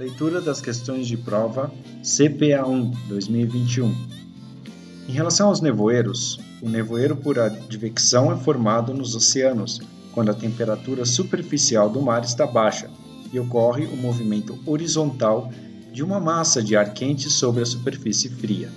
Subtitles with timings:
[0.00, 1.70] Leitura das questões de prova
[2.02, 3.94] CPA1 2021.
[5.06, 9.78] Em relação aos nevoeiros, o nevoeiro por advecção é formado nos oceanos,
[10.10, 12.88] quando a temperatura superficial do mar está baixa
[13.30, 15.52] e ocorre o movimento horizontal
[15.92, 18.70] de uma massa de ar quente sobre a superfície fria.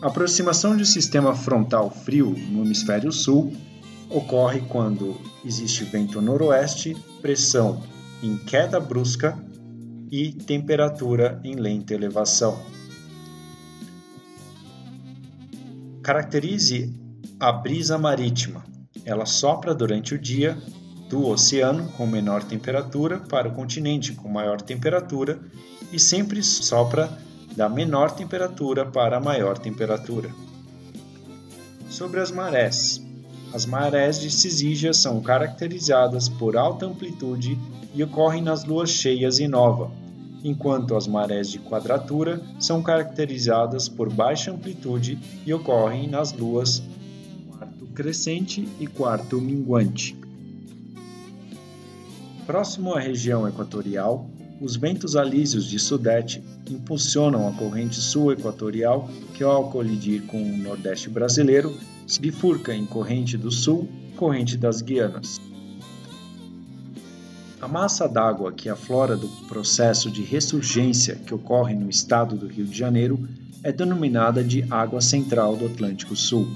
[0.00, 3.52] A aproximação de um sistema frontal frio no hemisfério sul
[4.08, 7.82] ocorre quando existe vento noroeste, pressão
[8.22, 9.38] em queda brusca
[10.10, 12.58] e temperatura em lenta elevação.
[16.02, 16.92] Caracterize
[17.38, 18.64] a brisa marítima.
[19.04, 20.58] Ela sopra durante o dia
[21.08, 25.40] do oceano com menor temperatura para o continente com maior temperatura
[25.92, 27.10] e sempre sopra
[27.56, 30.30] da menor temperatura para a maior temperatura.
[31.88, 33.02] Sobre as marés.
[33.52, 37.58] As marés de Cisígia são caracterizadas por alta amplitude
[37.92, 39.90] e ocorrem nas luas cheias e nova,
[40.42, 46.82] enquanto as marés de quadratura são caracterizadas por baixa amplitude e ocorrem nas luas
[47.48, 50.16] quarto crescente e quarto minguante.
[52.46, 54.28] Próximo à região equatorial,
[54.60, 61.08] os ventos alísios de sudeste impulsionam a corrente sul-equatorial que, ao colidir com o nordeste
[61.08, 61.74] brasileiro,
[62.06, 65.40] se bifurca em corrente do sul corrente das Guianas.
[67.60, 72.64] A massa d'água que aflora do processo de ressurgência que ocorre no estado do Rio
[72.64, 73.28] de Janeiro
[73.62, 76.48] é denominada de água central do Atlântico Sul.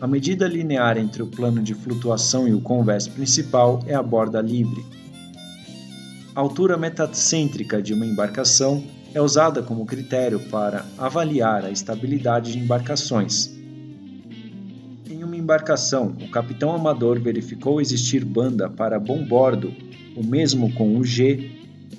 [0.00, 4.40] A medida linear entre o plano de flutuação e o convés principal é a borda
[4.40, 4.82] livre,
[6.32, 12.58] a altura metacêntrica de uma embarcação é usada como critério para avaliar a estabilidade de
[12.60, 13.50] embarcações.
[15.10, 19.74] Em uma embarcação, o capitão amador verificou existir banda para bom bordo,
[20.16, 21.50] o mesmo com o G,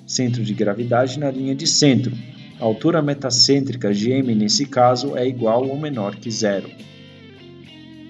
[0.05, 2.15] centro de gravidade, na linha de centro.
[2.59, 6.69] A altura metacêntrica GM nesse caso é igual ou menor que zero.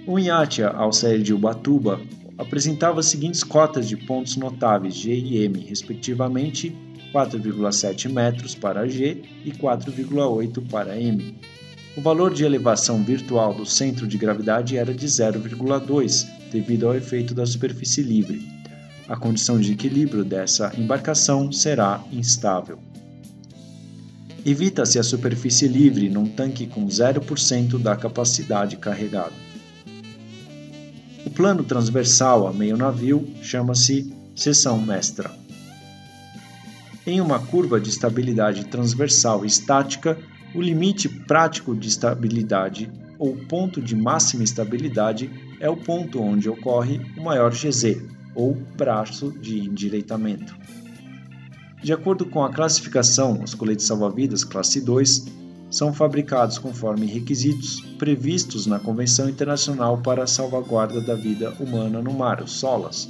[0.06, 2.02] O iate ao sair de Ubatuba
[2.38, 6.76] apresentava as seguintes cotas de pontos notáveis G e M, respectivamente
[7.14, 11.36] 4,7 metros para G e 4,8 para M.
[11.96, 17.34] O valor de elevação virtual do centro de gravidade era de 0,2, devido ao efeito
[17.34, 18.61] da superfície livre.
[19.12, 22.80] A condição de equilíbrio dessa embarcação será instável.
[24.46, 29.34] Evita-se a superfície livre num tanque com 0% da capacidade carregada.
[31.26, 35.30] O plano transversal a meio navio chama-se seção mestra.
[37.06, 40.18] Em uma curva de estabilidade transversal estática,
[40.56, 42.90] o limite prático de estabilidade
[43.20, 45.30] ou ponto de máxima estabilidade
[45.60, 50.56] é o ponto onde ocorre o maior GZ, ou braço de endireitamento.
[51.84, 55.26] De acordo com a classificação, os coletes salva-vidas classe 2
[55.72, 62.14] são fabricados conforme requisitos previstos na Convenção Internacional para a Salvaguarda da Vida Humana no
[62.14, 63.10] Mar, SOLAS,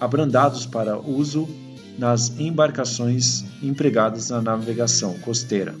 [0.00, 1.48] abrandados para uso
[1.96, 5.74] nas embarcações empregadas na navegação costeira.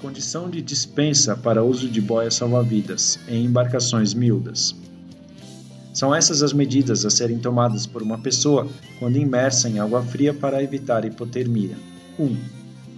[0.00, 4.74] Condição de dispensa para uso de boias salva-vidas em embarcações miúdas.
[5.94, 8.68] São essas as medidas a serem tomadas por uma pessoa
[8.98, 11.76] quando imersa em água fria para evitar hipotermia.
[12.18, 12.24] 1.
[12.24, 12.36] Um,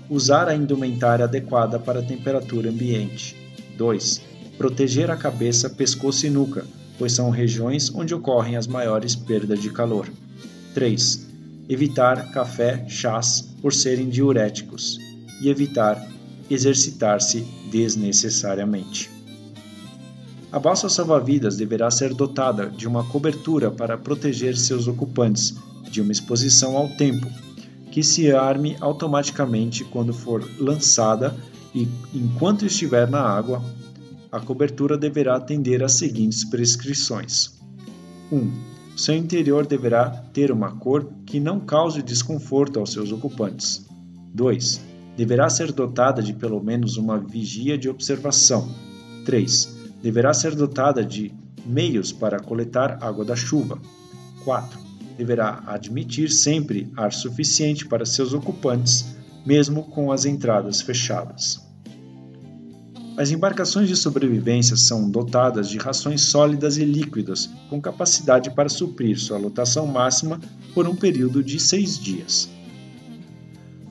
[0.09, 3.37] Usar a indumentária adequada para a temperatura ambiente.
[3.77, 4.23] 2.
[4.57, 6.65] Proteger a cabeça, pescoço e nuca,
[6.99, 10.09] pois são regiões onde ocorrem as maiores perdas de calor.
[10.73, 11.27] 3.
[11.69, 14.99] Evitar café, chás por serem diuréticos
[15.43, 16.03] e evitar
[16.49, 17.41] exercitar-se
[17.71, 19.16] desnecessariamente.
[20.57, 25.55] A balsa salva-vidas deverá ser dotada de uma cobertura para proteger seus ocupantes
[25.91, 27.27] de uma exposição ao tempo,
[27.93, 31.37] que se arme automaticamente quando for lançada
[31.75, 33.63] e, enquanto estiver na água,
[34.33, 37.53] a cobertura deverá atender às seguintes prescrições:
[38.33, 38.37] 1.
[38.39, 38.51] Um,
[38.97, 43.85] seu interior deverá ter uma cor que não cause desconforto aos seus ocupantes.
[44.33, 44.81] 2.
[45.19, 48.67] Deverá ser dotada de pelo menos uma vigia de observação.
[49.27, 49.76] 3.
[50.07, 51.35] Deverá ser dotada de
[51.67, 53.77] meios para coletar água da chuva.
[54.45, 54.79] 4
[55.19, 61.61] deverá admitir sempre ar suficiente para seus ocupantes, mesmo com as entradas fechadas.
[63.17, 69.19] As embarcações de sobrevivência são dotadas de rações sólidas e líquidas, com capacidade para suprir
[69.19, 70.39] sua lotação máxima
[70.73, 72.49] por um período de seis dias.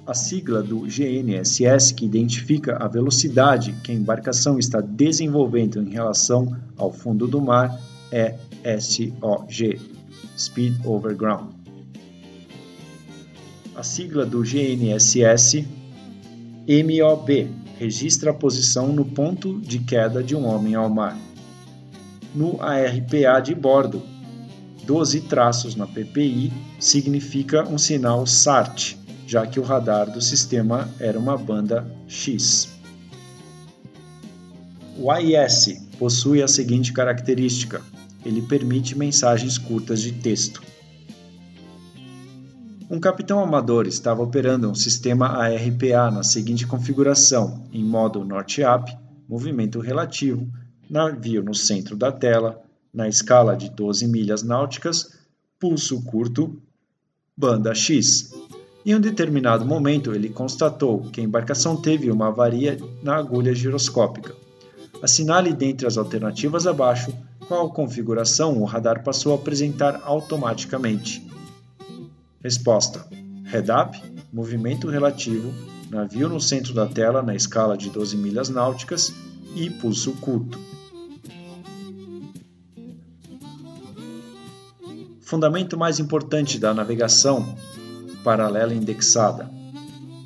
[0.07, 6.55] A sigla do GNSS, que identifica a velocidade que a embarcação está desenvolvendo em relação
[6.77, 7.81] ao fundo do mar,
[8.11, 8.35] é
[8.79, 9.81] SOG,
[10.37, 11.49] Speed Over Ground.
[13.75, 15.67] A sigla do GNSS
[16.67, 17.49] MOB
[17.79, 21.17] registra a posição no ponto de queda de um homem ao mar.
[22.33, 24.03] No ARPA de bordo,
[24.85, 28.95] 12 traços na PPI significa um sinal SART,
[29.27, 32.69] já que o radar do sistema era uma banda X.
[34.97, 37.81] O AIS possui a seguinte característica:
[38.23, 40.61] ele permite mensagens curtas de texto.
[42.89, 48.95] Um capitão amador estava operando um sistema ARPA na seguinte configuração: em modo Norte-Up,
[49.27, 50.47] movimento relativo,
[50.89, 52.61] navio no centro da tela,
[52.93, 55.17] na escala de 12 milhas náuticas,
[55.59, 56.61] pulso curto,
[57.35, 58.31] banda X.
[58.85, 64.35] Em um determinado momento, ele constatou que a embarcação teve uma avaria na agulha giroscópica.
[65.01, 67.11] Assinale dentre as alternativas abaixo
[67.47, 71.27] qual configuração o radar passou a apresentar automaticamente.
[72.43, 73.07] Resposta:
[73.45, 73.99] Head up,
[74.31, 75.51] movimento relativo,
[75.89, 79.11] navio no centro da tela na escala de 12 milhas náuticas
[79.55, 80.59] e pulso curto.
[85.21, 87.55] Fundamento mais importante da navegação
[88.25, 89.47] paralela indexada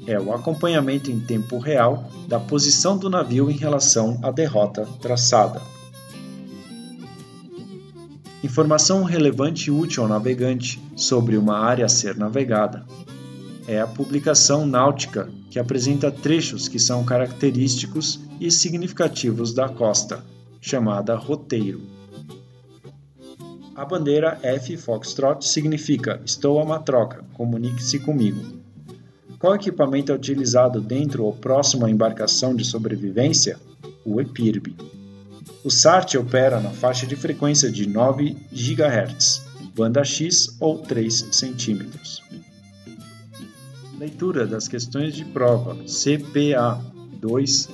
[0.07, 5.62] é o acompanhamento em tempo real da posição do navio em relação à derrota traçada.
[8.42, 12.86] Informação relevante e útil ao navegante sobre uma área a ser navegada.
[13.68, 20.24] É a publicação náutica que apresenta trechos que são característicos e significativos da costa,
[20.62, 21.99] chamada roteiro.
[23.80, 28.60] A bandeira F Foxtrot significa Estou a uma troca, comunique-se comigo.
[29.40, 33.58] Qual equipamento é utilizado dentro ou próximo à embarcação de sobrevivência?
[34.04, 34.76] O EPIRB.
[35.64, 41.90] O SART opera na faixa de frequência de 9 GHz, banda X ou 3 cm.
[43.98, 46.84] Leitura das questões de prova CPA
[47.22, 47.70] 2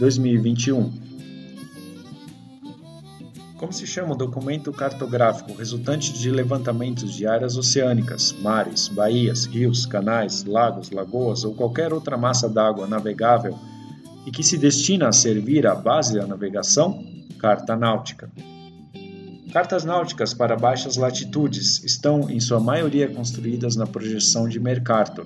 [0.00, 1.03] 2021.
[3.56, 9.86] Como se chama o documento cartográfico resultante de levantamentos de áreas oceânicas, mares, baías, rios,
[9.86, 13.56] canais, lagos, lagoas ou qualquer outra massa d'água navegável
[14.26, 17.04] e que se destina a servir à base da navegação?
[17.38, 18.30] Carta náutica.
[19.52, 25.24] Cartas náuticas para baixas latitudes estão, em sua maioria, construídas na projeção de Mercator.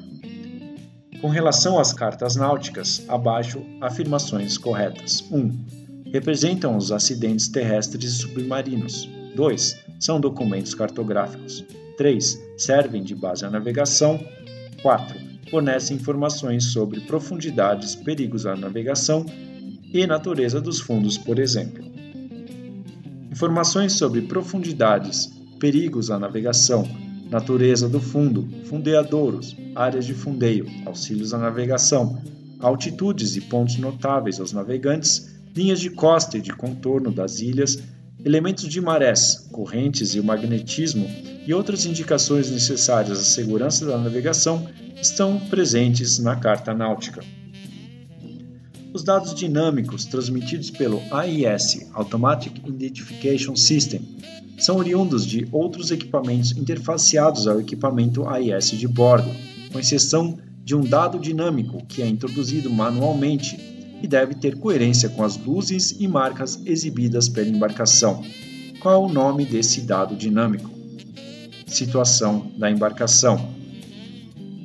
[1.22, 5.24] Com relação às cartas náuticas, abaixo afirmações corretas.
[5.30, 5.36] 1.
[5.38, 9.08] Um, representam os acidentes terrestres e submarinos.
[9.34, 9.76] 2.
[10.00, 11.64] São documentos cartográficos.
[11.96, 12.40] 3.
[12.56, 14.18] Servem de base à navegação.
[14.82, 15.18] 4.
[15.50, 19.24] Fornecem informações sobre profundidades, perigos à navegação
[19.92, 21.84] e natureza dos fundos, por exemplo.
[23.30, 26.88] Informações sobre profundidades, perigos à navegação,
[27.30, 32.20] natureza do fundo, fundeadouros, áreas de fundeio, auxílios à navegação,
[32.58, 37.82] altitudes e pontos notáveis aos navegantes, linhas de costa e de contorno das ilhas,
[38.24, 41.10] elementos de marés, correntes e o magnetismo
[41.44, 44.68] e outras indicações necessárias à segurança da navegação
[45.02, 47.24] estão presentes na Carta Náutica.
[48.94, 54.00] Os dados dinâmicos transmitidos pelo AIS Automatic Identification System
[54.58, 59.30] são oriundos de outros equipamentos interfaceados ao equipamento AIS de bordo,
[59.72, 63.67] com exceção de um dado dinâmico que é introduzido manualmente
[64.02, 68.22] e deve ter coerência com as luzes e marcas exibidas pela embarcação.
[68.80, 70.70] Qual o nome desse dado dinâmico?
[71.66, 73.56] Situação da embarcação.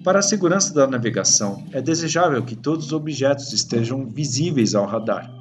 [0.03, 5.33] Para a segurança da navegação, é desejável que todos os objetos estejam visíveis ao radar.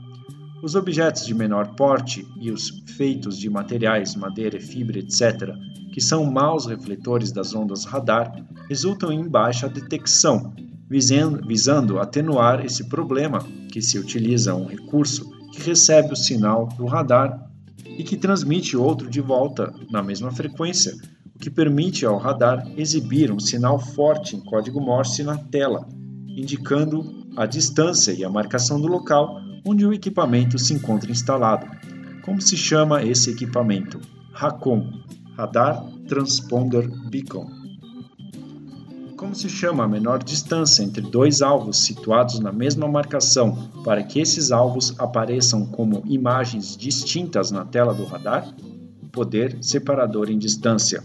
[0.62, 5.52] Os objetos de menor porte e os feitos de materiais, madeira, fibra, etc.,
[5.92, 8.32] que são maus refletores das ondas radar,
[8.68, 10.54] resultam em baixa detecção,
[10.92, 13.38] visando atenuar esse problema
[13.70, 17.50] que se utiliza um recurso que recebe o sinal do radar
[17.84, 20.94] e que transmite outro de volta na mesma frequência,
[21.40, 25.88] que permite ao radar exibir um sinal forte em código Morse na tela,
[26.28, 31.66] indicando a distância e a marcação do local onde o equipamento se encontra instalado.
[32.22, 34.00] Como se chama esse equipamento?
[34.32, 35.02] RACON
[35.36, 37.61] Radar Transponder Beacon.
[39.22, 44.18] Como se chama a menor distância entre dois alvos situados na mesma marcação para que
[44.18, 48.52] esses alvos apareçam como imagens distintas na tela do radar?
[49.12, 51.04] Poder separador em distância.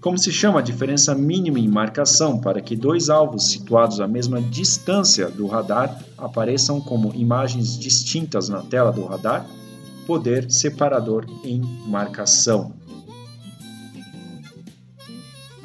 [0.00, 4.42] Como se chama a diferença mínima em marcação para que dois alvos situados à mesma
[4.42, 9.46] distância do radar apareçam como imagens distintas na tela do radar?
[10.08, 12.77] Poder separador em marcação.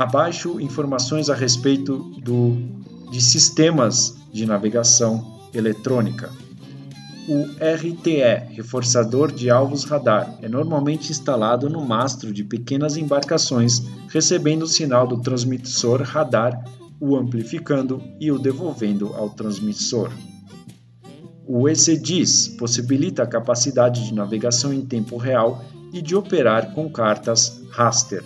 [0.04, 2.58] Abaixo, informações a respeito do,
[3.10, 6.30] de sistemas de navegação eletrônica.
[7.26, 14.64] O RTE, reforçador de alvos radar, é normalmente instalado no mastro de pequenas embarcações, recebendo
[14.64, 16.62] o sinal do transmissor radar,
[17.00, 20.12] o amplificando e o devolvendo ao transmissor.
[21.48, 27.64] O ECDIS possibilita a capacidade de navegação em tempo real e de operar com cartas
[27.72, 28.22] raster.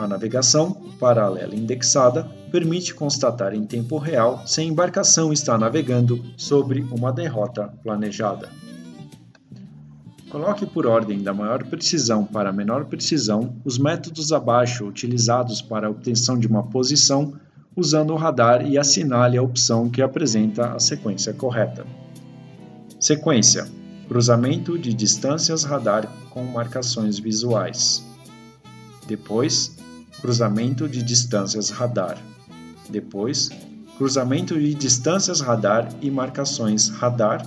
[0.00, 6.80] A navegação paralela indexada permite constatar em tempo real se a embarcação está navegando sobre
[6.90, 8.48] uma derrota planejada.
[10.30, 15.86] Coloque por ordem da maior precisão para a menor precisão os métodos abaixo utilizados para
[15.86, 17.34] a obtenção de uma posição
[17.76, 21.84] usando o radar e assinale a opção que apresenta a sequência correta.
[22.98, 23.68] Sequência:
[24.08, 28.02] cruzamento de distâncias radar com marcações visuais.
[29.06, 29.79] Depois,
[30.20, 32.18] cruzamento de distâncias radar.
[32.88, 33.50] Depois,
[33.96, 37.46] cruzamento de distâncias radar e marcações radar.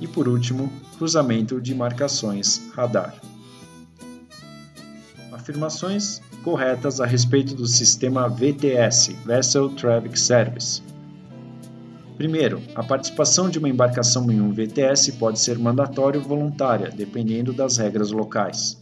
[0.00, 3.14] E por último, cruzamento de marcações radar.
[5.32, 10.82] Afirmações corretas a respeito do sistema VTS Vessel Traffic Service.
[12.16, 17.52] Primeiro, a participação de uma embarcação em um VTS pode ser mandatória ou voluntária, dependendo
[17.52, 18.77] das regras locais.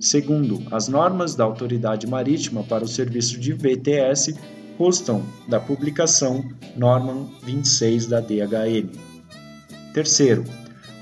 [0.00, 4.36] Segundo, as normas da Autoridade Marítima para o serviço de VTS
[4.76, 6.44] constam da publicação
[6.76, 8.88] Norma 26 da DHN.
[9.92, 10.44] Terceiro,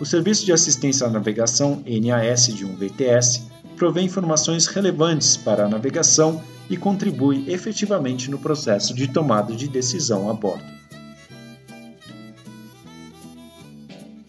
[0.00, 3.42] o Serviço de Assistência à Navegação NAS de um VTS
[3.76, 10.30] provê informações relevantes para a navegação e contribui efetivamente no processo de tomada de decisão
[10.30, 10.64] a bordo.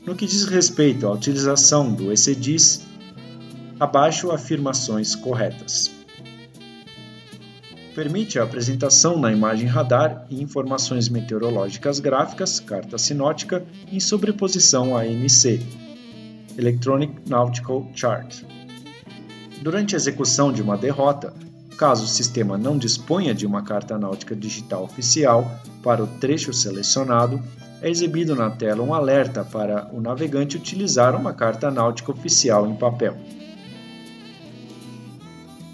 [0.05, 2.86] No que diz respeito à utilização do ECDIS,
[3.79, 5.97] abaixo afirmações corretas
[7.97, 15.01] permite a apresentação na imagem radar e informações meteorológicas gráficas, carta sinótica, em sobreposição a
[15.01, 15.59] ANC,
[16.55, 18.43] Electronic Nautical Chart.
[19.63, 21.33] Durante a execução de uma derrota,
[21.75, 27.41] caso o sistema não disponha de uma carta náutica digital oficial para o trecho selecionado,
[27.81, 32.75] é exibido na tela um alerta para o navegante utilizar uma carta náutica oficial em
[32.75, 33.17] papel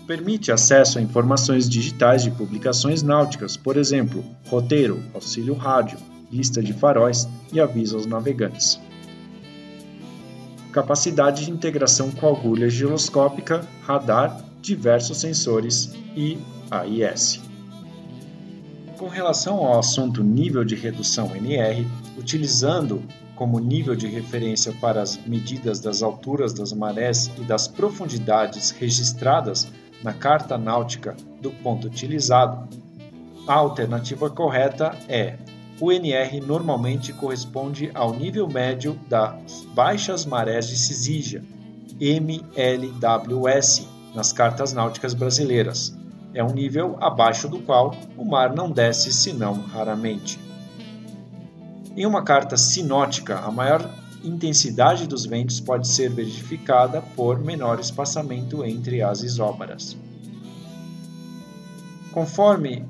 [0.08, 5.98] permite acesso a informações digitais de publicações náuticas, por exemplo, roteiro, auxílio rádio,
[6.32, 8.80] lista de faróis e aviso aos navegantes.
[10.72, 16.38] Capacidade de integração com agulha giroscópica, radar, diversos sensores e
[16.72, 17.42] AIS.
[18.98, 21.86] Com relação ao assunto nível de redução NR,
[22.18, 23.04] utilizando
[23.36, 29.68] como nível de referência para as medidas das alturas das marés e das profundidades registradas
[30.04, 32.68] na carta náutica do ponto utilizado,
[33.48, 35.38] a alternativa correta é
[35.80, 41.44] o NR normalmente corresponde ao nível médio das baixas marés de Cisígia,
[42.00, 45.98] MLWS, nas cartas náuticas brasileiras.
[46.34, 50.40] É um nível abaixo do qual o mar não desce senão raramente.
[51.98, 53.88] Em uma carta sinótica, a maior
[54.24, 59.98] intensidade dos ventos pode ser verificada por menor espaçamento entre as isóbaras.
[62.12, 62.86] Conforme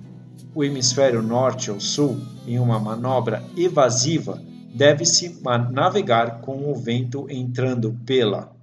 [0.54, 4.42] o hemisfério norte ou sul, em uma manobra evasiva,
[4.74, 5.40] deve-se
[5.72, 8.54] navegar com o vento entrando pela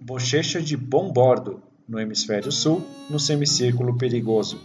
[0.00, 4.58] bochecha de bom bordo no hemisfério sul, no semicírculo perigoso,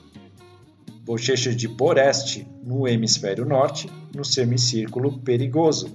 [1.12, 5.90] bochecha de boreste no hemisfério norte, no semicírculo perigoso.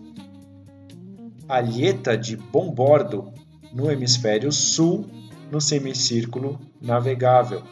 [1.49, 3.33] Alheta de bom bordo
[3.73, 5.07] no hemisfério sul,
[5.51, 7.63] no semicírculo navegável.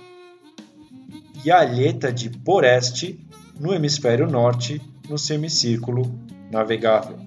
[1.44, 3.22] E alheta de boreste
[3.60, 6.18] no hemisfério norte, no semicírculo
[6.50, 7.18] navegável.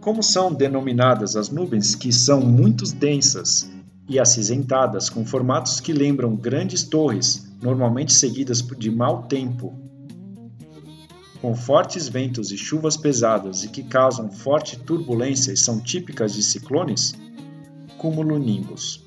[0.00, 3.73] Como são denominadas as nuvens que são muito densas
[4.08, 9.74] e acinzentadas com formatos que lembram grandes torres, normalmente seguidas de mau tempo,
[11.40, 16.42] com fortes ventos e chuvas pesadas e que causam forte turbulência e são típicas de
[16.42, 17.14] ciclones?
[17.98, 19.02] Cumulonimbus.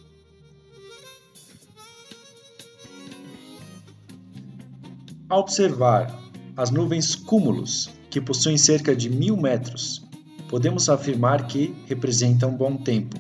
[5.30, 6.16] Ao observar
[6.56, 10.04] as nuvens cúmulos, que possuem cerca de mil metros,
[10.48, 13.18] podemos afirmar que representam bom tempo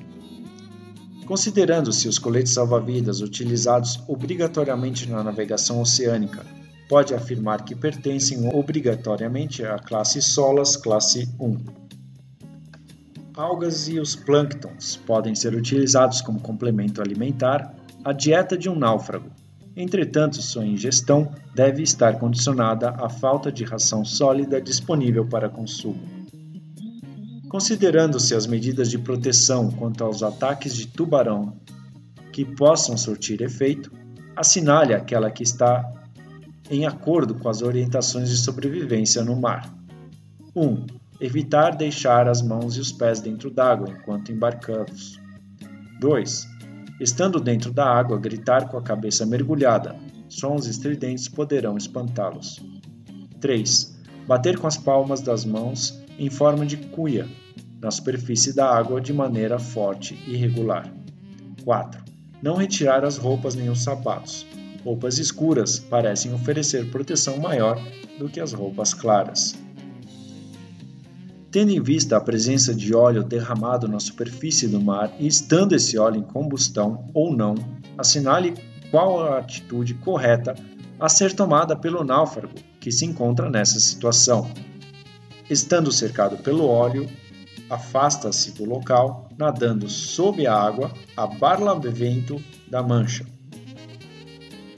[1.27, 6.45] Considerando-se os coletes salva-vidas utilizados obrigatoriamente na navegação oceânica,
[6.87, 11.57] pode afirmar que pertencem obrigatoriamente à classe Solas classe 1.
[13.35, 19.29] algas e os plânctons podem ser utilizados como complemento alimentar à dieta de um náufrago.
[19.75, 26.16] Entretanto, sua ingestão deve estar condicionada à falta de ração sólida disponível para consumo.
[27.49, 31.55] Considerando-se as medidas de proteção quanto aos ataques de tubarão
[32.33, 33.91] que possam surtir efeito,
[34.35, 35.89] assinale aquela que está
[36.69, 39.73] em acordo com as orientações de sobrevivência no mar.
[40.53, 40.61] 1.
[40.61, 40.85] Um,
[41.21, 45.17] evitar deixar as mãos e os pés dentro d'água enquanto embarcamos.
[46.01, 46.47] 2.
[46.99, 49.95] Estando dentro da água, gritar com a cabeça mergulhada.
[50.27, 52.61] Sons estridentes poderão espantá-los.
[53.39, 53.97] 3.
[54.27, 57.27] Bater com as palmas das mãos em forma de cuia
[57.81, 60.91] na superfície da água de maneira forte e regular.
[61.63, 62.03] 4.
[62.41, 64.45] Não retirar as roupas nem os sapatos.
[64.83, 67.79] Roupas escuras parecem oferecer proteção maior
[68.17, 69.55] do que as roupas claras.
[71.51, 75.97] Tendo em vista a presença de óleo derramado na superfície do mar e estando esse
[75.97, 77.55] óleo em combustão ou não,
[77.97, 78.53] assinale
[78.91, 80.55] qual a atitude correta
[80.99, 84.49] a ser tomada pelo náufrago que se encontra nessa situação.
[85.49, 87.09] Estando cercado pelo óleo,
[87.69, 93.25] afasta-se do local, nadando sob a água a barlavento da mancha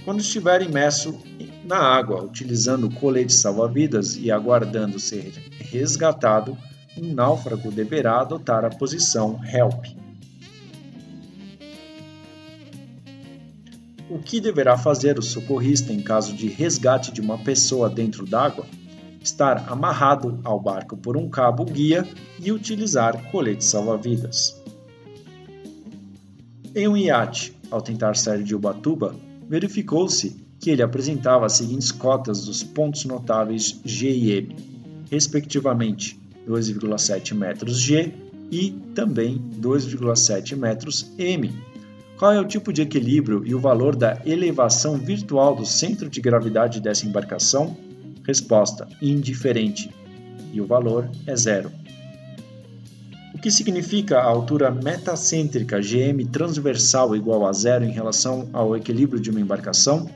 [0.09, 1.21] quando estiver imerso
[1.63, 6.57] na água, utilizando colete salva-vidas e aguardando ser resgatado,
[6.97, 9.95] um náufrago deverá adotar a posição HELP.
[14.09, 18.65] O que deverá fazer o socorrista em caso de resgate de uma pessoa dentro d'água?
[19.29, 22.05] Estar amarrado ao barco por um cabo guia
[22.39, 24.59] e utilizar colete salva-vidas.
[26.75, 29.15] Em um iate, ao tentar sair de Ubatuba,
[29.47, 34.55] verificou-se que ele apresentava as seguintes cotas dos pontos notáveis G e M,
[35.11, 38.11] respectivamente 2,7 metros G
[38.51, 41.53] e também 2,7 metros M.
[42.17, 46.19] Qual é o tipo de equilíbrio e o valor da elevação virtual do centro de
[46.19, 47.77] gravidade dessa embarcação?
[48.23, 49.89] Resposta: indiferente.
[50.51, 51.71] E o valor é zero.
[53.33, 59.21] O que significa a altura metacêntrica GM transversal igual a zero em relação ao equilíbrio
[59.21, 60.09] de uma embarcação?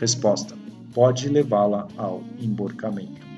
[0.00, 0.54] Resposta:
[0.92, 3.29] pode levá-la ao emborcamento.